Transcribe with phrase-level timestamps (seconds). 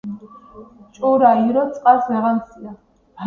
[0.95, 2.73] ჭურა ირო წყარს ვეეღანსია.